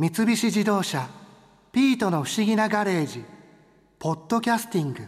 [0.00, 1.06] 三菱自動車
[1.72, 3.22] 「ピートの不思議なガレージ」
[4.00, 5.02] 「ポッドキャスティング」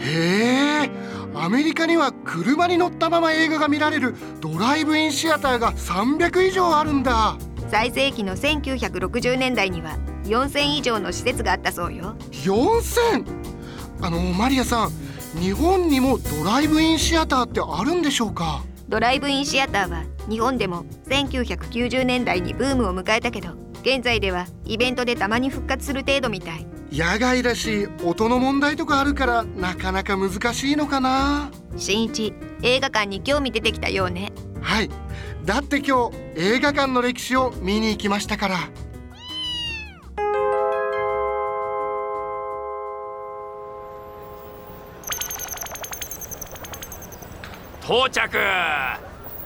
[0.00, 0.90] へえ
[1.34, 7.36] アメリカには車に乗ったまま映画が見られるドライブインシアターが300以上あるんだ。
[7.70, 12.16] 最盛期の1960年代には4000以上の施設があったそうよ。
[12.30, 13.26] 4000!
[14.00, 18.62] あのマリアさん日本にもドライブインシアターってあるんでしょうか？
[18.88, 23.50] ドライブインシアターは日本でも1990年代にブームを迎えたけど
[23.82, 26.66] 現在ではイベントでたまに復活する程度みたい。
[26.90, 31.50] 野外だし音の問題とかあるからなかなか難しいのかな？
[31.76, 34.32] 新一映画館に興味出てきたようね。
[34.62, 34.90] はい。
[35.44, 38.56] だって今日映画館の歴史を見に行きましたから
[47.88, 48.20] 到着。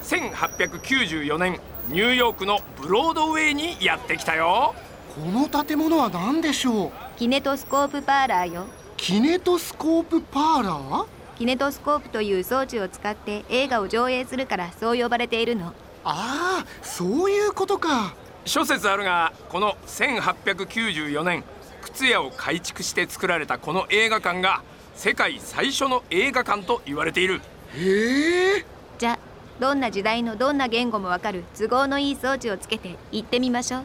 [0.03, 4.75] 1894年ニューヨークのブロードウェイにやってきたよ。
[5.15, 6.91] この建物は何でしょう？
[7.17, 8.67] キネトスコープパーラーよ。
[8.97, 11.07] キネトスコープパーラー？
[11.39, 15.69] キネトスコープという装置を使って映画を上映するからそう呼ばれているの。
[16.03, 18.13] ああそういうことか。
[18.45, 21.45] 諸説あるがこの1894年
[21.81, 24.63] 靴屋を改築して作られたこの映画館が
[24.97, 27.41] 世界最初の映画館と言われている
[27.75, 28.65] へえ
[28.99, 29.19] じゃ
[29.61, 33.85] どんな時代のどんな言語もわかる都合のいい装置をつけて行ってみましょう。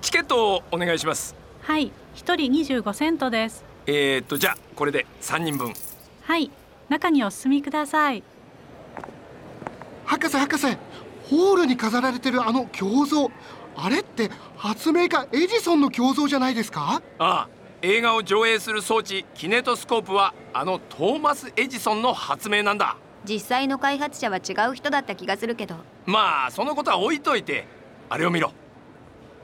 [0.00, 1.34] チケットをお願いします。
[1.62, 3.64] はい、一人25セントです。
[3.86, 5.74] えー、っとじゃあこれで3人分。
[6.22, 6.50] はい、
[6.88, 8.22] 中にお進みください。
[10.04, 10.76] 博士博士。
[11.28, 13.30] ホールに飾られてるあの胸像。
[13.78, 17.02] あれって発明家エジソンの胸像じゃないですか？
[17.18, 17.48] ああ
[17.88, 22.96] 映画を上映する装置キネトスコープはあのトーマス・エジソンの発明なんだ。
[23.24, 25.76] 実際の開発者は違う人だった気がするけど。
[26.04, 27.64] まあそのことは置いといて
[28.08, 28.50] あれを見ろ。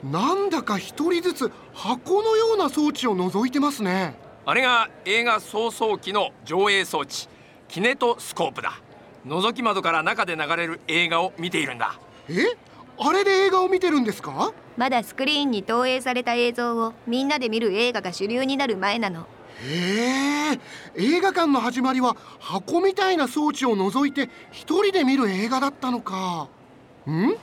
[0.03, 4.15] なんだか一人ずつ箱のような装置を覗いてますね。
[4.45, 7.29] あれが映画早々期の上映装置
[7.69, 8.73] キネトスコープだ。
[9.25, 11.97] 覗き窓から中で流れる映画を見ているんだ。
[12.27, 12.57] え？
[12.97, 14.53] あれで映画を見てるんですか？
[14.77, 19.27] まだスクリーンに投影された映像をみんなで見る映画が主流になる前なの。
[19.61, 20.59] へえ
[20.95, 26.47] 映画館の始まりは箱みたいな装置を覗いて一人で見る映画だったのか。
[27.07, 27.35] ん？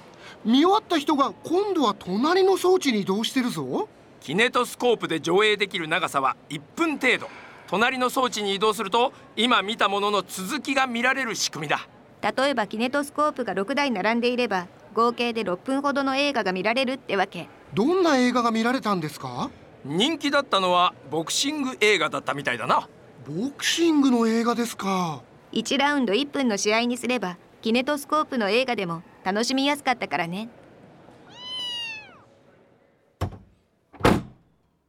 [0.44, 3.88] 見終わった人が今度は隣の装置に移動してるぞ。
[4.21, 7.28] キネトスコープで上映できる長さは1分程度。
[7.69, 11.87] 隣の装置に移動すると今見たものの続きが見られる仕組みだ。
[12.22, 17.48] 例えばキネトスコープが6台並んでいれば合計で6分ほどの映画が見られるってわけ。
[17.74, 19.50] どんな映画が見られたんですか？
[19.84, 22.88] 人気だったのはボクシング映画だったみたいだな。
[23.26, 30.48] ボクシングの映画ですか？1ラウンド1分の試合にすればキネトスコープの映画でも楽しみやすかったからね。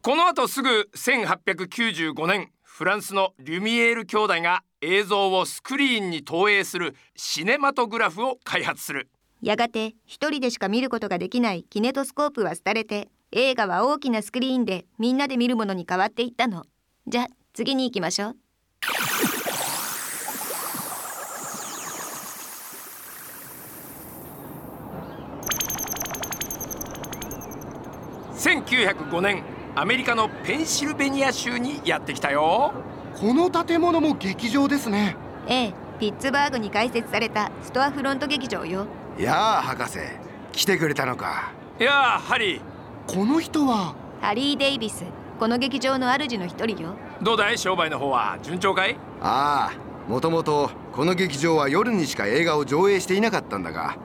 [0.02, 9.10] この後すぐ1895年フランスのリュミエール兄弟が映像をスクリーンに投影するシネマトグラフを開発する
[9.42, 16.66] やがて一人でしか見ることができないキネトスコープは廃れて映画は大きなスクリーンでみんなで見るものに変わっていったの。
[17.08, 18.36] じゃ次に行きましょう。
[28.36, 29.44] 1905年
[29.76, 32.74] アメリカのペンシルベニア州にやってきたよ。
[33.20, 35.16] この建物も劇場ですね。
[35.48, 38.88] ええピッツバーグに開設されたストアフロント劇場よ
[39.18, 40.00] やあ博士
[40.52, 41.52] 来てくれたのか。
[41.80, 42.62] いやあハリー。
[43.08, 43.96] この人は？
[44.22, 45.04] ハリー・デイビス。
[45.40, 46.96] この劇場の主の一人よ。
[47.22, 47.58] どうだい？
[47.58, 48.96] 商売の方は順調かい？
[49.22, 53.98] ああもともとこの劇場は夜にしか映画を上映していなかったんだが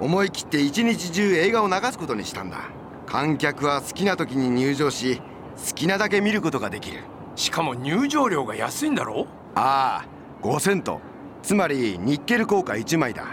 [0.00, 2.58] 思い切って一日中映画を流すことにしたんだ。
[3.06, 5.20] 観客は好きな時に入場し
[5.68, 7.00] 好きなだけ見ることができる。
[7.36, 9.26] しかも入場料が安いんだろ？
[9.54, 11.00] ああ5セント。
[11.42, 13.24] つまりニッケル硬貨1枚だ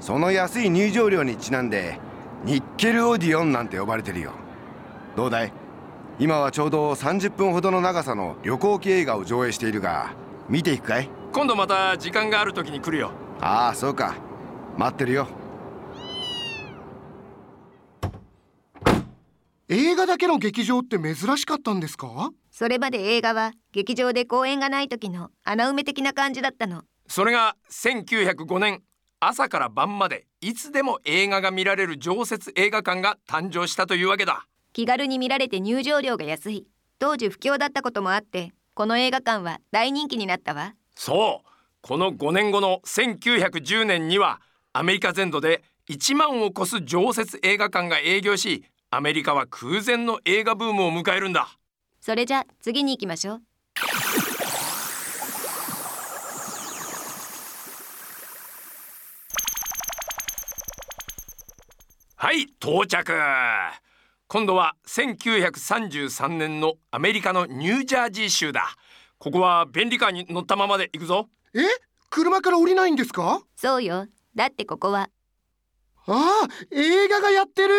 [0.00, 1.98] その安い入場料にちなんで
[2.44, 4.32] ニッケルオーディオンなんて呼ばれてるよ。
[5.16, 5.52] どうだい？
[6.18, 10.14] 今はちょうど30分ほどの長さの旅行記映画を上映しているが
[10.48, 11.08] 見ていくかい？
[11.32, 13.10] 今度また時間がある時に来るよ。
[13.40, 14.14] ああそうか。
[14.78, 15.26] 待ってるよ。
[19.68, 22.30] 映画だけの劇場って珍しかったんですか？
[22.52, 26.82] それまで映画は劇場で公演がない時の穴埋め的な感じだったの。
[27.08, 28.82] それが1905年
[29.20, 34.46] 朝から晩までいつでも映画が見られる常設映画館が誕生したというわけだ。
[34.74, 36.66] 気軽に見られて入場料が安い。
[36.98, 40.74] 当時不況だったこともあってこの映画館は大人気になったわ。
[40.94, 41.48] そう。
[41.80, 44.40] この5年後の1910年には
[44.72, 51.48] アメリカ全土で1万を超す常設映画館が営業しアメリカは空前の映画ブームを迎えるんだ。
[52.00, 53.42] それじゃ次に行きましょう
[62.36, 63.14] はい到着。
[64.28, 68.76] 今度は1933年のアメリカのニュージャージー州だ。
[69.16, 71.30] ここは便利カーに乗ったままで行くぞ。
[71.54, 71.60] え？
[72.10, 73.40] 車から降りないんですか？
[73.56, 74.06] そうよ。
[74.34, 75.08] だってここは。
[76.08, 77.74] ああ映画がやってる。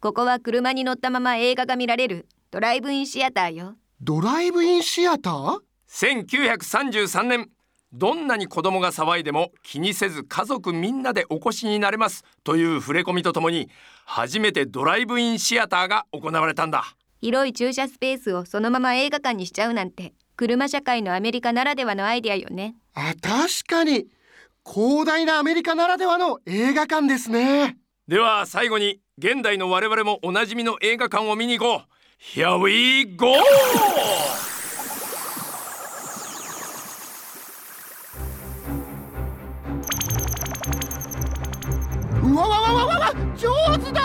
[0.00, 2.28] ここは車に乗ったまま映画が見られる。
[2.50, 3.76] ドライブインシアターよ。
[4.00, 5.58] ドライブインシアター
[5.90, 7.50] ？1933年
[7.92, 13.70] どんなに子供が騒いでも気にせず家族みんなでお越しになれますという触れ込みとともに
[14.04, 16.84] 初めてドライブインシアターが行われたんだ。
[17.20, 22.76] 広い駐車スペースをそのまま映画館にしちゃうなんて車社会のアメリカならではのアイデアよね。
[22.94, 24.06] あ確かに。
[24.70, 27.78] 広大なアメリカならではの映画館ですね。
[28.06, 31.98] では最後に現代の我々もおなじみの映画館を見に行こう。
[32.20, 33.32] Here we go!
[42.38, 44.00] わわわわわわ上手だ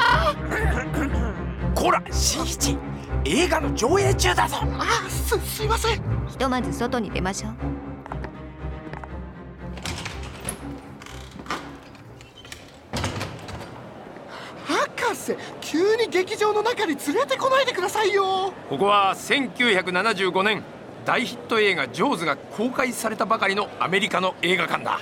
[1.75, 2.77] こら新一
[3.25, 7.53] 映画の上映中だぞあすすいませんひとまず外に出ましょう
[14.65, 20.63] 博士急に劇場の中に連れてこないでくださいよここは1975年
[21.05, 24.99] 大ヒット映画「ジョーズ」が公開されたばかりのアメリカの映画館だ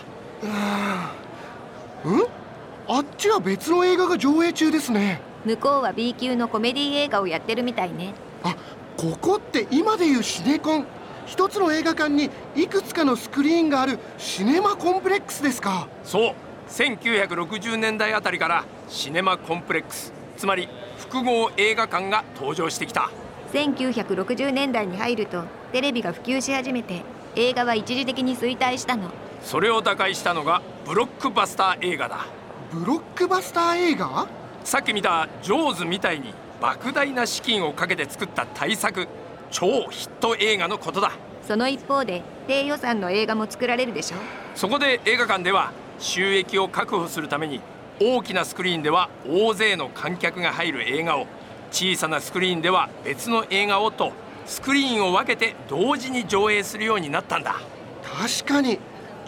[2.03, 2.40] うん
[2.87, 5.21] あっちは別の映画が上映中ですね。
[5.45, 8.13] 向こうは B 級のコメディ映画をやってるみたいね。
[8.43, 8.55] あ
[8.97, 10.85] ここって今でいうシネコン。
[11.25, 15.87] 一つの映画館にいくつかのスクリーンがあるシネマコンプレックスですか。
[16.03, 16.33] そう。
[16.69, 20.11] 1960年代あたりからシネマコンプレックス。
[20.37, 20.67] つまり
[20.97, 23.09] 複合映画館が登場してきた。
[23.53, 27.03] 1960年代に入るとテレビが普及し始めて
[27.35, 29.09] 映画は一時的に衰退したの。
[29.43, 32.25] それを打開したのがブロックバスター映画だ
[32.71, 34.29] ブロックバスター映画？
[34.63, 39.09] さっき見た「ジョーズ」みたいに莫大な資金をかけて作った大作
[39.49, 41.11] 超ヒット映画のことだ。
[41.45, 44.15] その一方で低予算の映画も作られるでしょ？
[44.55, 47.59] そこで映画館では収益を確保するために
[47.99, 51.27] 大きなスクリーンでは大勢の観客が入る映画を
[51.73, 54.13] 小さなスクリーンでは別の映画をと
[54.45, 57.55] スクリーンを分けて同時に上映するようになったんだ。
[58.01, 58.79] 確かに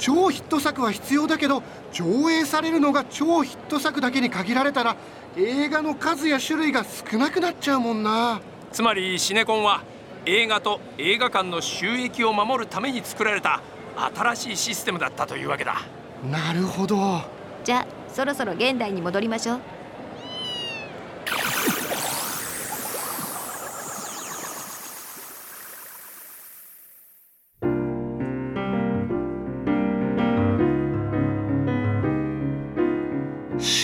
[0.03, 1.63] 超ヒット作は必要だけど
[1.93, 4.97] 上映されるのが超ヒット作だけに限られたら
[5.37, 8.41] 映画の数や種類が少なくなっちゃうもんな。
[8.73, 9.81] つまりシネコンは
[10.25, 13.61] 映画と映画館の収益を守るために作られた
[14.13, 15.77] 新しいシステムだったというわけだ。
[16.29, 17.21] なるほど。
[17.63, 19.59] じゃあそろそろ現代に戻りましょう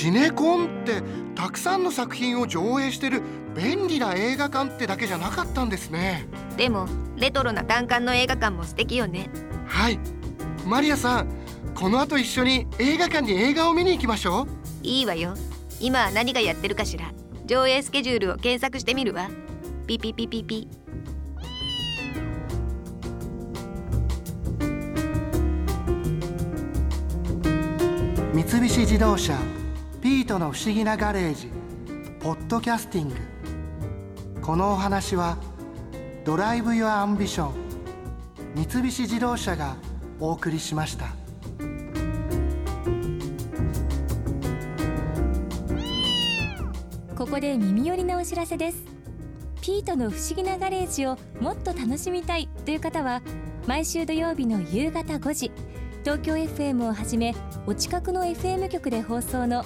[0.09, 1.03] シネコンって
[1.35, 3.21] たくさんの作品を上映してる
[3.55, 6.25] 便利な映画館ってだけじゃなかったんですね。
[6.57, 9.29] でもレトロな単館の映画館も素敵よね。
[9.67, 9.99] はい。
[10.65, 11.29] マリアさん
[11.75, 14.47] この後一緒に映画館に映画を見に行きましょう。
[14.81, 15.35] いいわよ。
[15.79, 17.11] 今は何がやってるかしら。
[17.45, 19.29] 上映スケジュールを検索してみるわ。
[19.85, 20.67] ピピピピピ。
[28.33, 29.37] 三菱自動車
[30.01, 31.51] ピートの不思議なガレージ
[32.21, 33.15] ポッドキャスティング。
[34.41, 35.37] このお話は
[36.23, 37.53] Drive your Ambition
[38.55, 39.75] 三菱自動車が
[40.21, 41.07] お送りしました。
[47.17, 48.85] ここで耳寄りなお知らせです。
[49.61, 53.21] ピートの不思議なガレージをもっと楽しみたいという方は
[53.67, 55.51] 毎週土曜日の夕方5時
[56.05, 57.35] 東京 FM をはじめ
[57.67, 59.65] お近くの FM 局で放送の